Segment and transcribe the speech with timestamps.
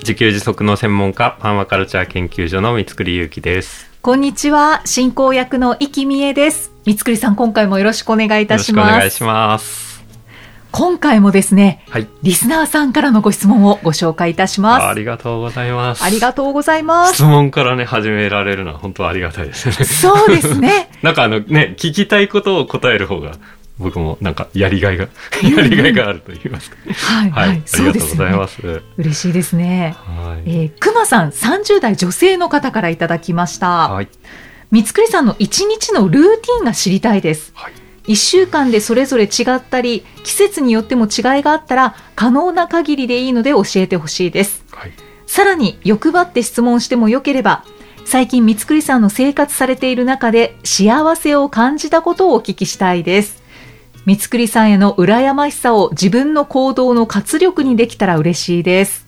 [0.00, 3.90] 自給自足の専門家、パーマカルチャー研究所の三つくりゆうきです。
[4.00, 10.02] こんにちは進行役の生きみえです三つくりさん今回もよろしくお願いいたよろししますくお願いします。
[10.72, 12.08] 今回もですねはい。
[12.22, 16.02] リスナーさんからのご質問をご紹介いたしますありがとうございます。
[16.02, 19.72] ありがとうございます質問からね、始められるのは本当ありがたいですね。
[19.84, 23.32] そうですね なんかあのね、聞きたいことを答える方が、
[23.80, 25.08] 僕もなんかやりがいが、
[25.42, 26.76] やりがいがあると言いますか。
[26.92, 27.48] はいはい。
[27.48, 28.82] はい、ありがとうございますす。
[28.98, 30.50] 嬉しいですねはい。
[30.50, 33.88] えー、くまさん30代女性の方からいただきました。
[33.88, 34.08] はい。
[34.70, 37.52] 三つくりさんの一日のルーティンが知りたいです。
[37.54, 37.72] はい。
[38.06, 44.64] 一週間でそれぞれ違ったり、季節によっても違いがあったら、可能な限りでいいので教えてほしいです。
[44.70, 44.92] はい。
[45.26, 47.64] さらに欲張って質問してもよければ、
[48.04, 53.39] 最近三つくりさんの生活されている中で幸せを感じたことをお聞きしたいです。
[54.06, 59.06] 三つくりさんへの羨ましさを自分の行動の活力にできたら嬉しいです。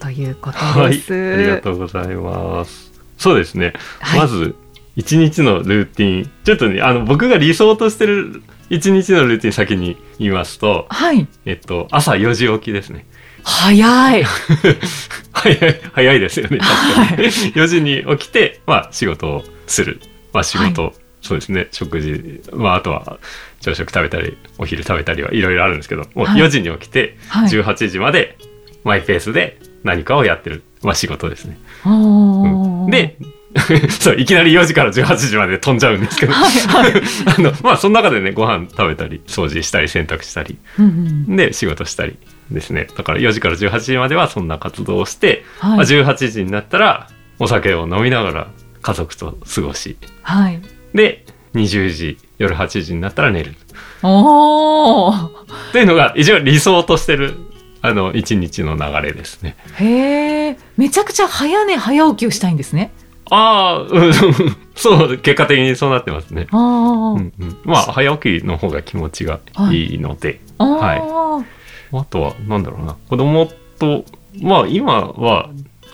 [0.00, 0.96] ということはい。
[0.96, 1.14] です。
[1.14, 2.92] ありがとうございます。
[3.18, 3.72] そうですね。
[4.00, 4.54] はいまず、
[4.96, 6.30] 一日のルーティン。
[6.44, 11.28] ちょっとね、あの、僕が理想としてる一日のルーティン先に言いますと、はい。
[11.44, 13.06] えっと、朝4時起きですね。
[13.44, 14.24] 早い。
[15.32, 16.58] 早い、早いですよね。
[16.60, 17.28] は確かに。
[17.28, 20.00] 4時に起きて、まあ、仕事をする。
[20.32, 21.68] まあ、仕事、そうですね。
[21.70, 23.18] 食事、まあ、あとは、
[23.60, 28.38] 朝食食べたり、お昼食べたりはいろいろあるんですけど、もうはい4時に起きて、はい18時まで、
[28.84, 30.62] マイペースで何かをやってる。
[30.82, 31.58] まあ、仕事ですね。
[31.84, 33.18] おーで、
[33.90, 36.32] そう、いきなり4時から18時まで飛んじゃうんですけど。
[36.36, 40.84] あの、まあ、その中でね、ご飯食べたり、掃除したり、洗濯したり、うん
[41.28, 42.16] うんで、仕事したり
[42.50, 42.86] ですね。
[42.96, 48.48] だから4時から18時まではそんな活動をして、はいまあ、18時になったら、お酒を飲みながら
[48.82, 50.60] 家族と過ごし、はい。
[50.94, 51.24] で、
[51.54, 53.54] 20時、夜8時になったら寝る。
[54.02, 55.28] おー。
[55.72, 57.36] というのが、一応理想としてる、
[57.82, 59.56] あの、一日の流れですね。
[59.78, 60.58] へえ。
[60.76, 62.92] めちゃくちゃ早寝早起きをしたいんですね。
[63.30, 64.12] ああ、うん
[64.76, 66.46] そう、結果的にそうなってますね。
[66.50, 70.76] あー、うんうん、まあ、早起きの方が気持ちがいいので、あー。
[70.76, 71.46] はい
[71.92, 73.48] あとは、なんだろうな、子供
[73.78, 74.04] と、
[74.40, 75.50] まあ今は、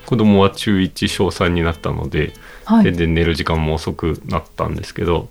[0.06, 2.32] 子供は中1小3になったので、
[2.64, 2.84] はい。
[2.84, 5.28] 全然寝る時間も遅くなったんですけど、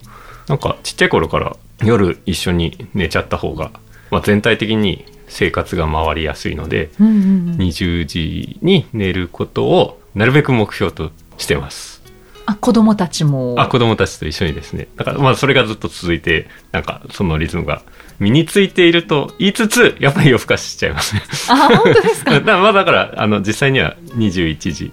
[0.51, 3.71] なんかちっちゃい頃から夜一緒に寝ちゃった方が、
[4.09, 7.17] まあ、全体的に生活が回りやすいので、うんうんう
[7.53, 7.55] ん。
[7.55, 12.03] 20時に寝ることをなるべく目標としてます。
[12.45, 13.55] あ、子供たちも。
[13.57, 14.89] あ、子供たちと一緒にですね。
[14.97, 17.81] だからまあそれがずっと続いて、なんかそのリズムが
[18.21, 21.21] 身についていると言いつつ、やっぱり夜更かししちゃいますね。
[21.49, 22.39] あ、本当ですか？
[22.39, 24.91] だまあだからあの実際には21時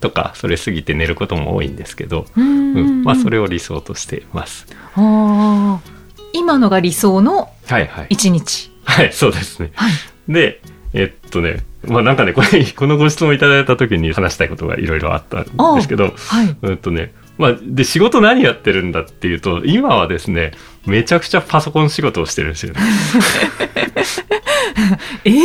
[0.00, 3.36] とかそれ過ぎて寝ることも多いんですけど、うんうんまあそれ。
[3.36, 4.66] れを理想としてます。
[6.32, 8.06] 今のが理想のはいはい。
[8.10, 8.70] 一日。
[8.84, 9.70] はい、そうですね。
[9.74, 9.92] はい。
[10.32, 10.60] で、
[10.94, 15.44] えっとね、まあなんかね、これ、このご質問いただいた時に話したいことがいろいろあったん
[15.76, 16.56] ですけど、はい。
[16.62, 20.52] うんとね、まあ、で、仕事何やってるんだっていうと、今はですね、
[20.84, 22.80] めちゃくちゃパソコン仕事をしてるんですよね。
[25.24, 25.36] えー、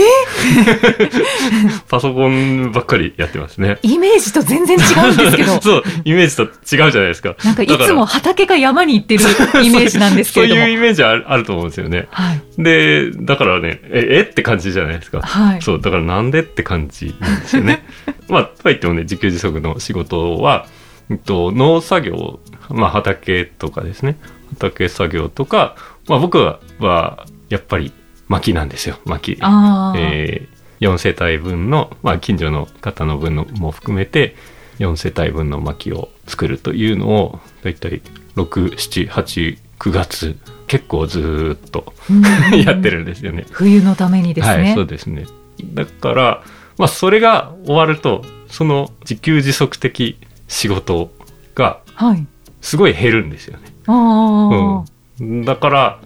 [1.88, 3.78] パソコンばっかりやってますね。
[3.82, 5.60] イメージと全然違うんですけど。
[5.64, 7.38] そう、イメージと違うじゃないですか。
[7.46, 9.24] なんかいつも畑か山に行ってる
[9.64, 10.62] イメージなんですけれども。
[10.62, 12.08] そういうイメージあるあると思うんですよね。
[12.12, 12.42] はい。
[12.58, 15.22] で、だからね、え、えって感じじゃないですか。
[15.22, 15.62] はい。
[15.62, 17.86] そう、だからなんでって感じなんですよね。
[18.28, 20.66] まあ、とは言ってもね、自給自足の仕事は、
[21.10, 22.40] えっと、農作業、
[22.70, 24.18] まあ畑とかですね。
[24.52, 25.76] 畑作業とか、
[26.08, 27.94] まあ僕は、はやっぱり
[28.28, 29.34] 薪なんですよ、薪。
[29.34, 30.48] えー、
[30.80, 34.36] 4世帯分の、まあ近所の方の分のも含めて、
[34.80, 38.02] 4世帯分の薪を作るというのを、だいたい
[38.36, 40.38] 6、7、8、9月、
[40.68, 42.24] 結構ずーっとうん
[42.60, 43.46] やってるんですよね。
[43.52, 44.64] 冬のためにですね。
[44.64, 45.26] はい、そうですね。
[45.74, 46.44] だから、
[46.78, 51.12] まあ、それが終わると、その自給自足的仕事
[51.56, 52.26] がはい。
[52.62, 53.74] すごい減るんですよね。
[53.88, 54.86] ああ、
[55.20, 55.46] うん。
[55.46, 56.00] だから、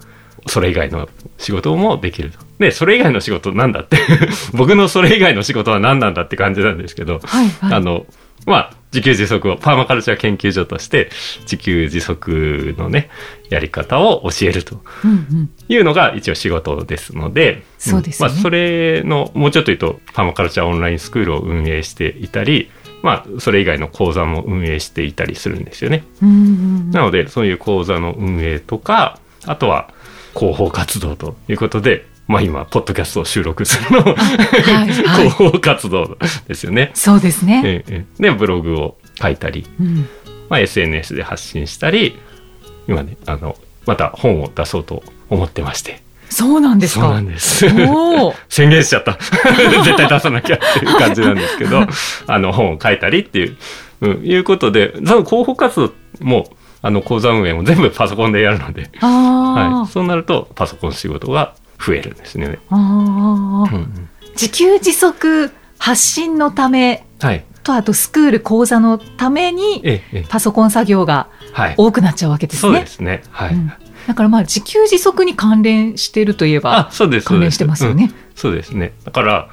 [0.47, 1.07] それ以外の
[1.37, 2.39] 仕事もできると。
[2.59, 3.97] で、それ以外の仕事なんだって
[4.53, 7.73] 僕のそれ以外の仕事は何なんだって感じなんですけど、はいはい。
[7.73, 8.05] あの、
[8.45, 11.09] まあ、自給自足を、パーマカルチャー研究所として、
[11.41, 13.09] 自給自足のね、
[13.49, 14.81] やり方を教えると。
[15.67, 22.71] いうのが一応仕事ですので、そうですよねまあ、それの、もうちょっと言うと、パーマカルチャーオンラインスクールを運営していたり、
[23.01, 26.03] まあ、それ以外の講座も運営していたりするんですよね。
[26.91, 29.93] なので、そういう講座の運営とか、あとは
[30.37, 34.15] 広報活動ということで、まあ今、ポッドキャストを収録するのも、はい
[34.61, 36.17] はい広報活動
[36.47, 36.91] ですよね。
[36.93, 37.85] そうですね。
[38.19, 40.07] で、ブログを書いたり、うん
[40.49, 42.17] まあ、SNS で発信したり、
[42.87, 43.55] 今ね、あの、
[43.85, 46.01] また本を出そうと思ってまして。
[46.29, 47.01] そうなんですか？
[47.05, 47.25] そうなん。
[47.27, 47.65] です。
[48.49, 49.17] 宣言しちゃった。
[49.83, 51.85] 絶対出さなきゃっていう感じなんですけど、
[52.27, 53.57] あの、本を書いたりっていう、
[54.01, 55.91] うん、いうことで、その広報活動
[56.21, 56.49] も、
[56.81, 59.91] あの、講座運営も全部パソコンでやるので、はい。
[59.91, 61.53] そうなると、パソコン仕事が
[61.85, 62.59] 増えるんですね。
[62.69, 67.43] あーうんうん自給自足発信のためはい。
[67.61, 70.25] とあとスクール講座のためにええ、ええ。
[70.29, 71.73] パソコン作業がはい。
[71.75, 72.87] 多くなっちゃうわけですねそうで。
[72.87, 73.21] すね。
[73.31, 73.53] はい。
[73.53, 73.73] うん
[74.09, 77.27] だからまあ自給自足に関連しているといえばあ、そうです。
[77.27, 78.11] 関連してますよね。
[78.33, 78.93] そうですね。
[79.03, 79.49] だから、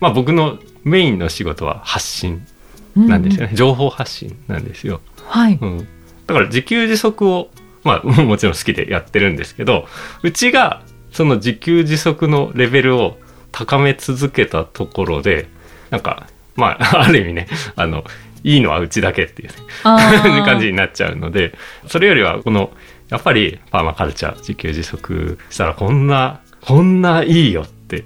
[0.00, 2.46] まあ僕のメインの仕事は発信
[2.94, 3.52] なんですよね。
[3.52, 3.56] ね。
[3.56, 5.00] 情報発信なんですよ。
[5.24, 5.58] はい。
[5.58, 5.88] うん。
[6.26, 7.48] だから自給自足を、
[7.84, 9.88] まあ もちろん好きでやってるんですけど、
[10.22, 13.16] うちがその自給自足のレベルを
[13.50, 15.48] 高め続けたところで、
[15.88, 18.04] なんか、まあ ある意味ね、あの、
[18.44, 21.54] いいのはうちだけっていうね、 感じになっちゃうので、
[21.86, 22.70] それよりはこの、
[23.08, 28.04] やっぱりパーマカルチャー自給自足したらこんな、こんないいよって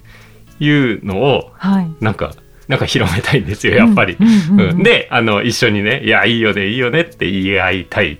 [0.58, 1.90] いうのを、はい。
[2.00, 2.32] なんか、
[2.68, 4.16] なんか広めたいんですよ、やっぱり。
[4.20, 8.18] うんうんうんうんうんで、あの、一緒にね、いや、いいよね、いいよねって言い合いたい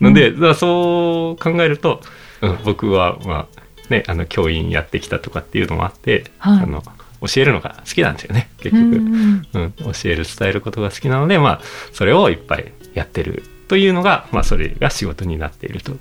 [0.00, 2.00] ので、だからそう考えると、
[2.40, 6.82] うん、僕は、まあ、ね、あの、教員やってきたとかっていうのもあって、はいあの、
[7.28, 9.02] 教えるのが好きなんですよね、結うん局。
[9.02, 11.60] うんうん、教える伝えることが好きなのでまあ
[11.92, 15.98] それをいっぱいやってるというのがまあそれが仕事になっているという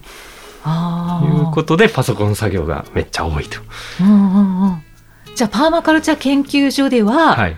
[1.54, 3.62] ことでパソコン作業がめっちゃ多いと。
[4.02, 4.84] うんうんうん
[5.36, 7.56] じゃあパーマカルチャー研究所では、はい。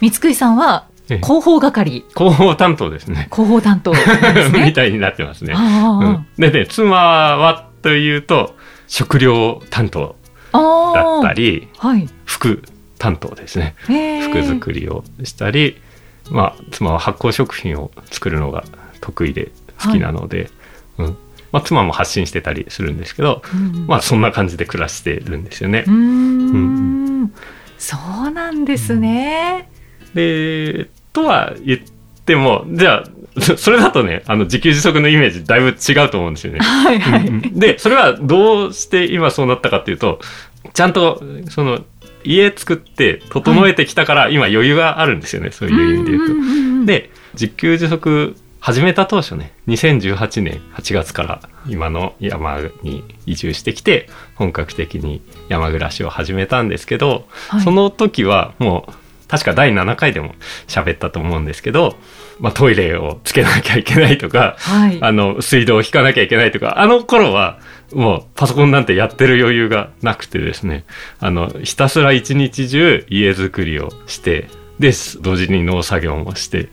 [0.00, 3.28] 三つくりさんはええ広報係広報担当ですね。
[3.32, 4.70] 広報担当なんですみね。
[4.72, 5.54] たいになってますね。
[5.54, 8.54] うん、でね妻はというと
[8.86, 10.14] 食料担当
[10.52, 10.58] あ
[10.94, 12.08] だーったりはい。
[12.24, 12.62] 服
[12.98, 13.74] 担当ですね。
[14.30, 15.80] 服作りをしたり、
[16.30, 18.62] まあ妻は発酵食品を作るのが
[19.10, 19.50] 得意で
[19.82, 20.50] 好きなので、
[20.98, 21.16] うん
[21.52, 25.92] まあ、妻も発信してたりするんですけど、うんまあそんな感じで暮らしてるんですよねうー。
[25.92, 27.32] ん
[27.78, 27.96] そ
[28.26, 29.68] うなんですね。
[30.14, 31.80] でとは言っ
[32.24, 36.60] てもじゃあそ それだとねあの自給自足のイメージだいぶ違うと思うんですよね。
[36.60, 37.26] はいはい。
[37.26, 40.20] うんうんでそれはどうして今そうなったかっていうと
[40.74, 41.80] ちゃんとその
[42.22, 46.34] 家作って整えてきたから今余裕があるんですよね、そういう意味で言うと。
[46.34, 46.44] んんう
[46.82, 58.92] ん、で自給自足始めた当初ね2018年8月から今の山に移住してきて本格的に山暮らしを始めたんですけど、はいその時はもう
[59.30, 60.34] 確か第7回でも
[60.66, 61.94] 喋ったと思うんですけど、
[62.40, 64.98] まあ、トイレをつけなきゃいけないとか、はい。
[65.00, 67.60] あの水道を引かなきゃいけないとかあの頃は
[67.92, 70.84] もうパソコンなんてやってる余裕がなくてですね
[71.20, 74.48] あのひたすら一日中家づくりをして
[74.80, 74.90] で
[75.20, 76.68] 同時に農作業もして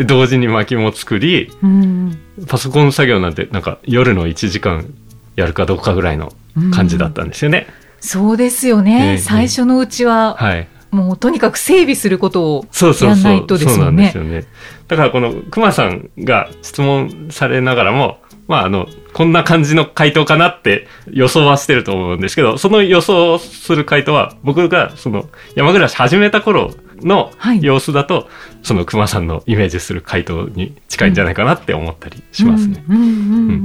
[0.00, 2.18] で同時に薪も作りうん。
[2.48, 4.94] パソコン作業なんてなんか夜の1時間
[5.36, 6.32] やるかどうかぐらいの
[6.72, 7.66] 感じだったんですよね。
[8.00, 10.66] そうですよね、ええ最初のうちは、はい。
[10.90, 14.44] もうとにかく整備することをそうそうそやんないうとですそうなんよねですよね。
[14.88, 28.28] だからこの熊さんが質問されながらも、まああの、こんな感じの回答かなって予想はしてると思うんですけど、その予想する回答は僕がその山暮らし始めた頃のはい様子だと、
[28.62, 32.84] その熊さんのイメージする回答に近いんじゃないかなって思ったりしますね。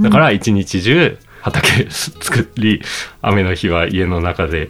[0.01, 2.82] だから一日中畑作り、
[3.22, 4.70] 雨の日は家の中で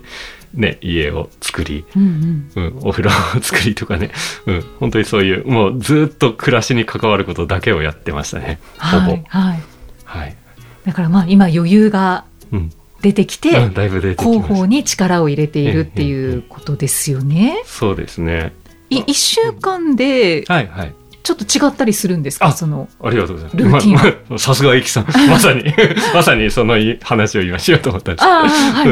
[0.53, 4.11] ね、家を作り、うんうんうん、お風呂を作りとかね、
[4.45, 8.59] うん、本当にそういう、もうずっと暮らしに関わることだけをやってましたね。
[8.77, 9.05] ほぼ。
[9.05, 9.63] はいはい
[10.05, 10.35] はい。
[10.85, 12.71] だからまあ今余裕がうん。
[13.05, 14.41] 出てきて、うんだいぶ出てきました。
[14.41, 17.61] 広報に力を入れているっていうことですよね。
[17.65, 18.51] そうですね。
[18.89, 20.93] い一週間ではいはい。
[21.21, 22.47] ちょっと違ったりするんですか？
[22.47, 23.87] あそのありがとうございます。
[23.87, 25.05] ままさすがエキさん。
[25.29, 25.63] まさに、
[26.13, 28.25] まさにその話を今しようと思ったんです。
[28.27, 28.85] は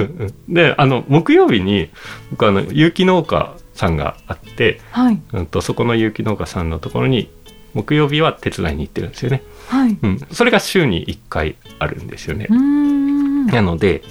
[0.50, 1.90] い、で、あの、木曜日に、
[2.32, 7.30] 僕あの、有機農家さんがあって、はいうんと、そこの有機農家さんのところに、
[7.76, 9.42] 木曜日は手伝いに行ってるんですよね。
[9.68, 9.98] はい。
[10.02, 10.20] うん。
[10.32, 12.58] それが週に1回あるんですよねうー。
[12.58, 13.03] ん
[13.48, 14.04] なので、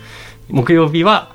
[0.49, 1.35] 木曜日は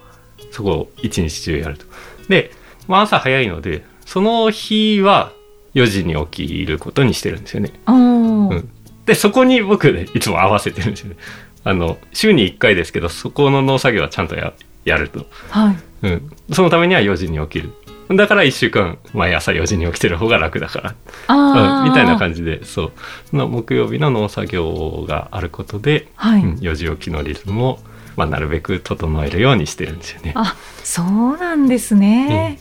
[0.52, 1.86] そこを一日中やると。
[2.30, 2.52] で、
[2.88, 5.32] まあ朝早いので、その日は
[5.76, 7.72] 4時に起きることにしてるんですよね。
[7.88, 8.70] うん。
[9.06, 11.18] で、そこに僕ね、いつも合わせてるんですよね。
[11.64, 14.54] あの、週に1回ですけど、そこの農作業はちゃんとや
[14.86, 15.26] やると。
[15.50, 15.78] はい。
[16.04, 16.32] うん。
[16.54, 17.72] そのためには4時に起きる。
[18.16, 20.96] だから1週間毎朝4時に起きてる方が楽だから
[21.28, 22.20] あうんみたいなじ。
[22.20, 22.94] 感じでそ
[23.34, 26.42] う木曜日の農作業があることで、はい。
[26.42, 27.80] うん4時起きのリズムを、
[28.18, 30.34] まあ、なるべく整えるようにしてるんですよね。
[30.36, 32.60] あ、そうなんですね。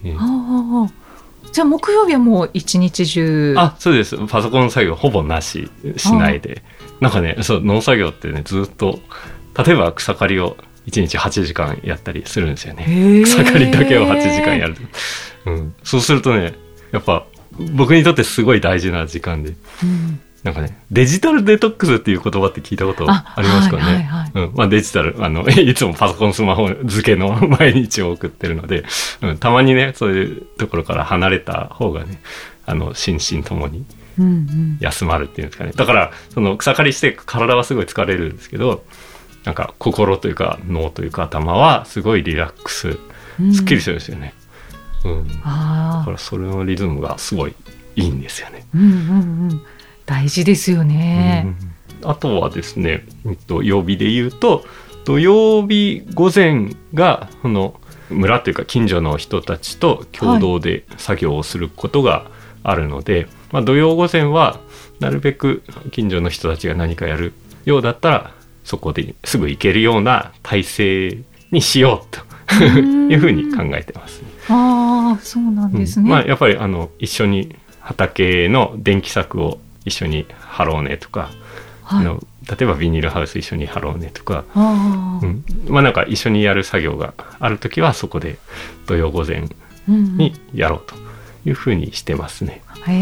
[1.51, 3.55] じゃあ木曜日はもう一日中。
[3.57, 4.19] あそうです。
[4.29, 6.63] パソコン作業ほぼなししないで。
[7.01, 9.01] なんかねそう農作業ってねずっと
[9.65, 13.23] 例えば草刈りを1日8時間やったりするんですよね。
[13.25, 14.77] 草刈りだけを8時間やる、
[15.47, 16.55] うん、そうするとね
[16.93, 17.27] やっぱ
[17.73, 19.55] 僕にとってすごい大事な時間で。
[19.83, 20.21] うん。
[20.43, 24.06] なんかねデジタルデトックスっていう言葉って聞いたことありますかね、はいはいはい
[24.37, 24.53] うん。
[24.55, 28.85] まあ、デジタルあの いつもパソコンスマホ付けの 毎日を送ってるので、
[29.23, 32.21] うん、たまにねそういうところから離れた方がね
[32.67, 33.85] あの心身ともに
[34.19, 34.79] うんうん。
[34.81, 35.73] 休まるっていうんですかね。
[35.75, 38.85] だからその草刈りして体はすごい疲れるんですけど
[39.45, 42.99] なんか心というか脳というか頭はすごいリラックス
[43.41, 43.55] うん。
[43.55, 44.35] すっきりするんですよね、
[45.05, 47.55] うん、だああからそれのリズムがすごい
[47.95, 48.67] いいんですよね。
[48.75, 48.93] うんうんう
[49.55, 49.63] ん。
[50.05, 51.47] 大事ですよね。
[51.61, 51.76] うん
[52.07, 54.65] あとはですね、えっと、曜日で言うと
[55.05, 62.31] 土曜日午前がその村というか近所の人たちと共同で作業をすることが
[62.63, 64.61] あるので、まあ、土曜午前は
[65.01, 67.33] なるべく近所の人たちが何かやる
[67.65, 68.35] ようだったら
[68.65, 71.19] そこですぐ行けるような体制
[71.51, 72.27] にしようと
[72.61, 74.23] うんいうふうに考えてます。
[74.49, 76.05] ああそうなんですね。
[76.05, 81.31] うんまあ、やっぱりあの一緒に畑の電気柵を一緒に張ろうねとか、
[81.89, 82.05] あはい。
[82.05, 88.39] の例えばビニールハウス一緒に張ろうねとか、うんまあなんか一緒にやる作業がある時はそこで
[88.87, 89.49] 土曜午前
[89.89, 90.95] うんうんにやろうと
[91.49, 92.63] いうふうにしてますね。
[92.87, 92.93] へ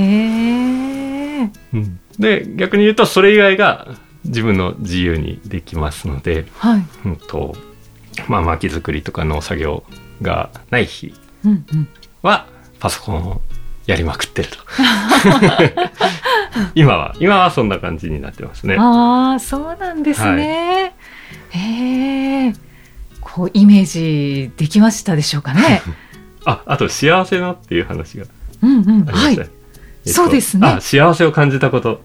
[1.43, 1.51] え。
[1.75, 3.89] うんで逆に言うとそれ以外が
[4.25, 6.83] 自分の自由にできますので、はい。
[7.05, 7.55] うんと
[8.29, 9.83] まあ、薪作りとか農作業
[10.23, 11.13] がない日
[11.45, 11.89] うんうん。
[12.23, 12.47] は
[12.79, 13.41] パソコンを
[13.87, 14.57] やりまくってると
[16.75, 20.95] 今は今はそんな感じになってますねああそうなんですね。
[21.51, 22.55] へえ。
[23.21, 25.83] こうイメージできましたでしょうかね。
[26.45, 28.25] ああと幸せなっていう話が
[28.63, 29.09] うんうん。
[29.09, 29.43] ありまはいした、。
[29.43, 29.49] えっ
[30.07, 32.03] とそうですねあ幸せを感じたこと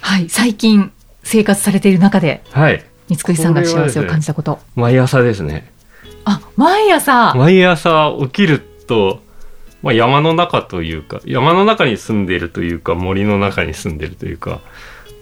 [0.00, 0.28] はい。
[0.28, 0.92] 最近
[1.22, 4.60] 生活されている中ではい三つさんが幸せを感じたこと。
[4.76, 5.70] 毎朝ですね
[6.24, 7.34] あ毎朝。
[7.34, 9.22] 毎朝起きると、
[9.82, 14.60] まあ、山の中というか山の中に住んでいるというか森の中に住んでいるというか、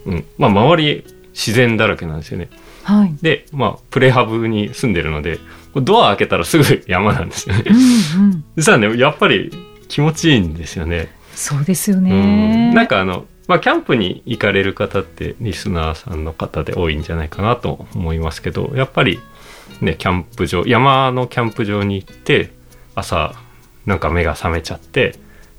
[0.06, 2.48] うんまあ、周り自然だらけなんですよね
[2.82, 3.14] はい。
[3.22, 5.38] で、まあ、プレハブに住んでるので
[5.76, 8.44] ドア開けたらすぐ 山なんですよねうんうん。
[8.56, 9.52] 実はねやっぱり
[9.88, 12.70] 気持ちいいんですよねそうですようね。
[12.72, 19.20] んなんかあの、まあ、キャンプに行かれる方ってリスナーさんの方で多いんじゃないかなと思いますけどやっぱり
[19.80, 22.50] ねキャンプ場山のキャンプ場に行って
[22.96, 23.34] 朝
[23.88, 25.14] なんか目が覚めちゃって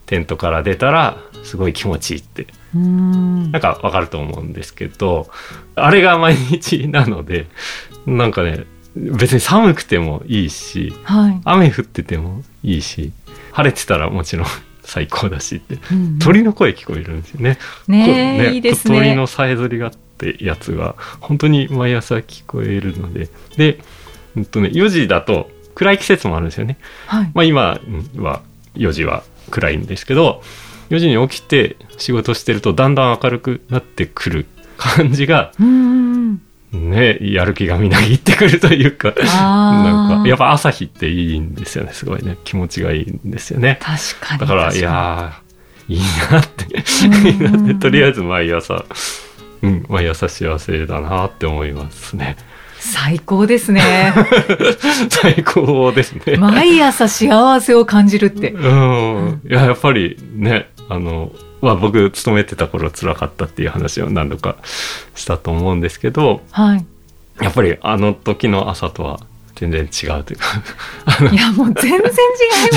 [0.06, 2.46] テントから出たらすごい気持ちいいって
[2.76, 5.30] うんなんかわかると思うんですけど
[5.76, 7.48] あれが毎日なので
[8.06, 11.42] なんかね別に寒くてもいいしはい。
[11.44, 13.12] 雨降っててもいいし
[13.52, 14.48] 晴れてたらもちろん
[14.84, 17.58] 最高だしってうんうん鳥の声聞こえるんですよね。
[17.88, 19.16] ねえこういいです鳥ね。
[19.16, 23.80] のさえずりがってやつが本当に毎朝聞こえるのでで、
[24.36, 26.78] うんとね、4時だと暗い季節もあるんですよね。
[27.08, 27.32] はい。
[27.34, 27.80] まあ、今
[28.18, 28.42] は
[28.76, 30.44] 4時は暗いんですけど
[30.90, 34.46] 4時に起きて仕事してるとだんだん明るくなってくる
[34.78, 35.54] 感じが。
[36.72, 43.80] ねやる気がみなぎってくるというかなんかやっぱ朝日っていいんですよねすごいね気持ちがいいんですよね。
[43.82, 44.42] 確かに。
[44.42, 48.86] だから、いやー、いいなって、うんいいなって、とりあえず毎朝、
[49.64, 52.38] うん、毎朝幸せだなって思いますね。
[52.80, 54.14] に最高ですね。
[55.10, 56.38] 最高ですね。
[56.38, 58.52] 毎朝幸せを感じるって。
[58.52, 59.42] うん。
[59.50, 61.32] いや、やっぱりね、あの、
[61.62, 64.56] まあ僕、勤めてた頃辛かったっていう話を何度か
[65.16, 66.86] したと思うんですけど、はい。
[67.42, 69.20] やっぱりあの時の朝とは
[69.60, 72.02] 全然違うというか、いや、もう全然違い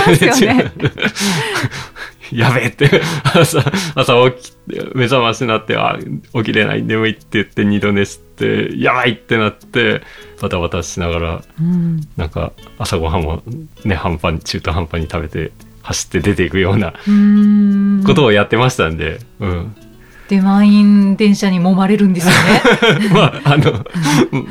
[0.09, 0.73] ますよね。
[2.33, 3.63] やべえって、朝、
[3.95, 5.99] 朝起きて、目覚ましになって、あ、
[6.35, 10.03] 起きれない、眠いって言って二度寝して、やばいってなって、
[10.41, 12.01] バタバタしながら、うん。
[12.17, 13.43] なんか朝ごはんも
[13.85, 18.03] ね、半端に、中途半端に食べて、走って出ていくようなうん。
[18.05, 19.77] ことをやってましたんで、うん。
[20.29, 23.09] で、満員電車に揉まれるんですよね。
[23.13, 23.85] まあ、あの、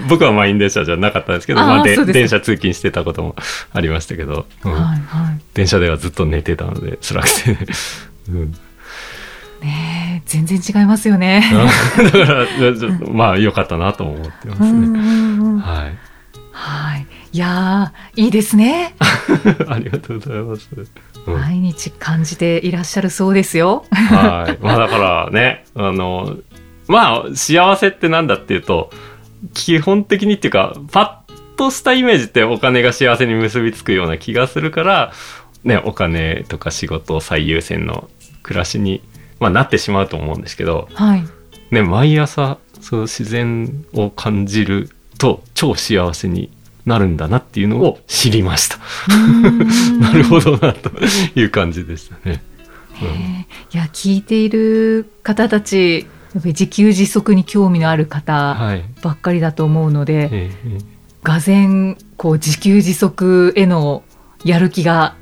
[0.07, 3.35] 僕は満員電車じゃなかったんですけど、あーまあで電車通勤してたことも
[3.73, 7.57] ありましたけど、うんはいは電車ではずっと寝てたので、辛くて、
[8.29, 8.43] うん。
[8.43, 9.65] い。
[9.65, 11.43] ねえ、全然違いますよね。
[11.97, 12.45] だから、
[13.11, 14.99] まあ、良かったなと思ってますね。
[15.61, 15.97] はい。
[16.51, 17.07] はい。
[17.33, 18.95] いやーいいですね
[19.67, 20.69] ありがとうございます。
[20.75, 20.87] うん
[21.27, 24.63] 毎日感じていらっしゃるそうですよはい。
[24.63, 26.37] まあだからね、あの、
[26.87, 28.89] まあ幸せってなんだっていうと、
[29.53, 35.11] 基本的にっていうか、パッとしたイメージってお金が幸せに結びつくような気がするから、
[35.63, 38.09] ね、お金とか仕事を最優先の
[38.41, 39.03] 暮らしに、
[39.39, 41.23] まあ、なってしまうと思うんですけど、はい
[41.69, 46.51] ね、毎朝そう自然を感じると超幸せに
[46.91, 48.77] なるんだなっていうのを知りました。
[49.99, 50.91] なるほどなと
[51.35, 52.43] いう感じでしたね。
[53.01, 56.05] うんいや聞いている方たち
[56.35, 58.83] 自給自足に興味のある方はい。
[59.01, 64.03] ばっかりだと思うので、ええええがぜんこう自給自足への
[64.43, 65.15] やる気が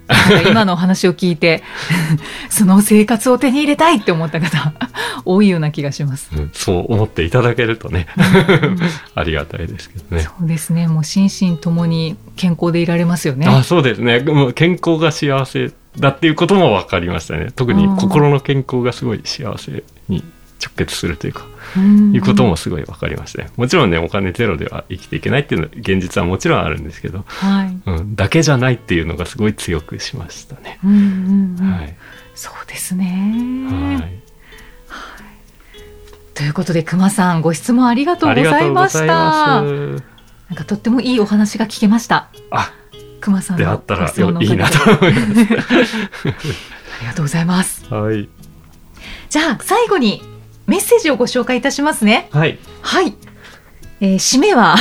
[0.49, 1.63] 今のお話を聞いて
[2.49, 4.73] その生活を手に入れたいって思った方
[5.25, 6.29] 多いような気がします。
[6.35, 8.07] うんそう思っていただけるとね、
[9.15, 10.23] ありがたいですけどね。
[10.23, 13.45] そうですねもう心身ともに健康でいられますよね。
[13.47, 14.19] あそうですね。
[14.19, 17.51] もう健康が幸せだっていうことも分かりましたね。
[17.55, 20.23] 特に心の健康がすごい幸せに
[20.61, 21.45] 直結するというか、
[21.77, 23.49] うんいうこともすごい分かりましたね。
[23.55, 30.79] もちろんね、お金ゼロでは生きていけないっていうのは現実はもちろんあるんですけど、はい、うん、だけじゃないっていうのがすごい強くしましたね。
[30.83, 31.95] うんうんうんはい。
[32.35, 33.67] そうですね。
[33.69, 34.19] はい。
[36.33, 39.61] ということで熊さんご質問ありがとうございました。
[39.61, 42.29] なんかとってもいいお話が聞けました。
[42.49, 42.71] あ、
[43.19, 45.99] 熊さんのであったらいいなと思います。
[46.25, 47.85] ありがとうございます。
[47.93, 48.29] はい。
[49.29, 50.23] じゃあ最後に
[50.69, 52.29] メッセージをご紹介いたしますね。
[52.31, 52.57] はい。
[52.81, 53.13] はい。
[54.01, 54.77] えー締めは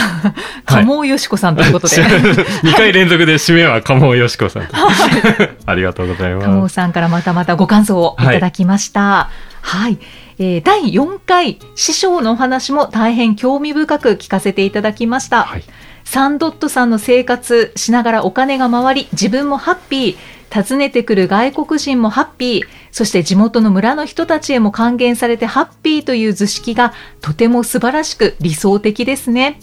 [0.64, 1.96] 鴨尾よしこさんということで、
[2.62, 4.76] 2回連続で締めは鴨尾よしこさんと。
[5.66, 6.74] ありがとうござい鴨尾ます。
[6.74, 9.28] さんからまたまたご感想をいただきました。
[9.62, 9.98] はい。
[10.38, 15.42] えー第4回師匠のお話も大変興味深く聞かせていただきました。
[15.44, 15.64] はい。
[16.10, 29.60] サンドットさんの生活しながらお金が回り、自分もハッピー、訪ねてくる外国人もハッピー、そして地元の村の人たちへも還元されてハッピーという図式がとても素晴らしく理想的ですね。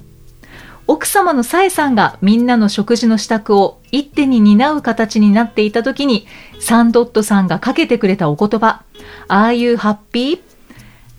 [0.85, 6.27] 奥様のさえさんがみんなの食事の支度を一手に担う形になっていた時に、
[6.59, 8.83] サンドットさんがかけてくれたお言葉、
[9.27, 10.39] ああいうハッピー？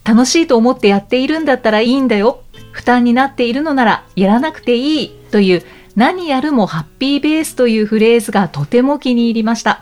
[0.05, 2.45] 楽しいと思ってやっているんだったらいいんだよ。
[2.77, 5.63] 負担になっているのならやらなくていいという
[5.97, 9.81] 何やるもハッピーベースというフレーズがとても気に入りました。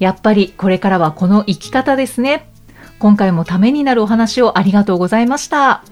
[0.00, 2.50] やっぱりこれからはこの生き方ですね。
[2.98, 5.84] 今回もためになるお話をありがとうございました。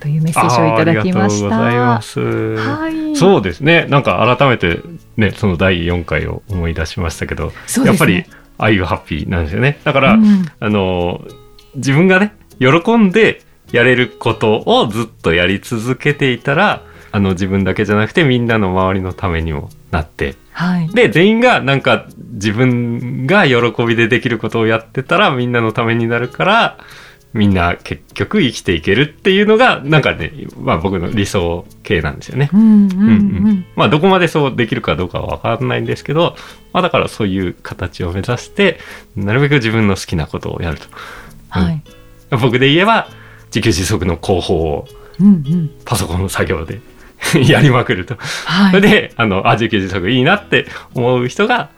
[0.00, 1.64] というメッセージをいただきました。
[1.64, 2.56] ありがとうございます。
[2.56, 3.16] はい。
[3.16, 3.86] そうですね。
[3.88, 4.80] なんか改めて
[5.16, 7.52] ね、その第4回を思い出しましたけど、ね
[7.84, 8.24] やっぱり、
[8.58, 9.78] ああいうハッピーなんですよね。
[9.84, 11.20] だから、うんあの、
[11.76, 13.42] 自分がね、喜んで
[13.72, 20.88] やれることをずっとやり続けていたら、あの自分だけじゃなくてみんなの周りのためにもなって、はい。
[20.88, 26.78] で、全員がなんか自分が喜びでできることをやってたらみんなのためになるから、
[27.34, 32.50] みんな結局生きていけるっていうのが、なんかね、まあ僕の理想系なんですよね。
[32.52, 36.36] うんうんううんうんまあどこまでそうできるかどうかはわかんないんですけど、
[36.72, 38.78] まあだからそういう形を目指して、
[39.16, 40.86] なるべく自分の好きなことをやると。
[41.48, 41.82] はい。
[42.30, 43.08] 僕で言えば、
[43.54, 44.88] 自給自足の広報を。
[45.84, 46.80] パソコンの作業で
[47.46, 48.16] やりまくると。
[48.46, 48.72] はい。
[48.72, 51.70] それで、あの、あ、自給自足いいなって思う人が、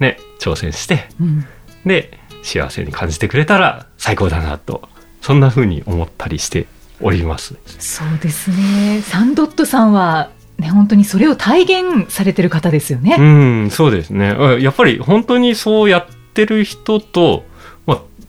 [0.00, 1.44] ね、挑戦して、うん
[1.86, 4.88] で、幸せに感じてくれたら最高だなと、
[5.22, 6.66] そんな風に思ったりして
[7.00, 7.56] おります。
[7.78, 9.00] そうですね。
[9.02, 13.16] サンドットさんは、ね、本当にそれを体現されてる方ですよね。
[13.18, 14.30] うん、そうですね。
[14.30, 17.47] うんやっぱり本当にそうやってる人と、まあ、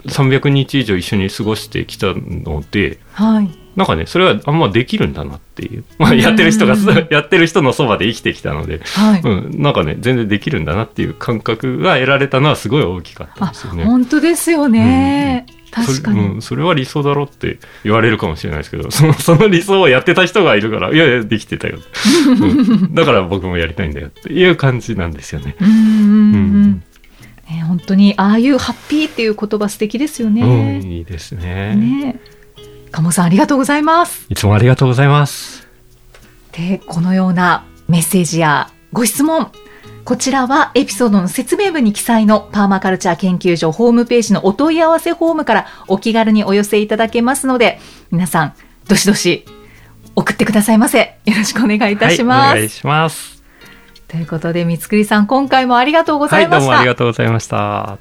[0.05, 3.49] 300日以上一緒に過ごしてきたので、はい。
[3.75, 5.85] なんかね、それはあんまできるんだなっていう。
[5.97, 9.21] まあ、やってる人が、う んやってる人のそばで生きてきたので、はい。
[9.23, 13.85] うん、なんかね、全然できるんだなっていう感覚が得られたのはすごい大きかったあですよね。
[13.85, 15.45] 本当ですよね。
[15.71, 16.17] 確かに。
[16.17, 21.77] それうん、それは理想だろって言われるかもしれないですけど、 そのその理想をやってた人がいるから、いやいや、できてたよ、
[22.27, 25.55] うんだから僕もやりたいんだよっていう感じなんですよね。
[25.61, 26.83] ううんうんうんん
[27.49, 30.79] ね、本当にああいうハッピーっていう言葉素敵ですようん、ね。
[30.79, 32.19] いいですねね。
[32.91, 34.25] 鴨さんありがとうございます。
[34.29, 35.67] いつもありがとうございます。
[36.51, 39.51] でこのようなメッセージやご質問
[40.03, 47.79] こちらはエピソードの説明文に記載のパーマカルチャー研究所ホームページのお問い合わせフォームからお気軽にお寄せいただけますので
[48.11, 48.53] 皆さん
[48.87, 49.45] どしどし
[50.15, 53.38] 送ってくださいませよろしくお願いいたします、はい、お願いします。
[54.09, 57.99] ということで三つくりさん今回もありがとうござい、ました、うもありがとうございました。